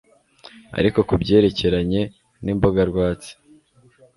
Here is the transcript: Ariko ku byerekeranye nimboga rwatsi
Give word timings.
Ariko 0.79 0.99
ku 1.07 1.13
byerekeranye 1.21 2.01
nimboga 2.43 2.81
rwatsi 2.89 3.31